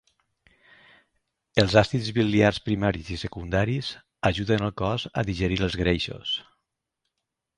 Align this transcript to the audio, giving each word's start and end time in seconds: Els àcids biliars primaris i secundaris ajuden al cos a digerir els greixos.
Els 1.63 1.73
àcids 1.81 2.07
biliars 2.15 2.59
primaris 2.69 3.11
i 3.17 3.19
secundaris 3.25 3.91
ajuden 4.31 4.67
al 4.69 4.75
cos 4.83 5.07
a 5.23 5.25
digerir 5.31 5.63
els 5.67 5.79
greixos. 5.85 6.35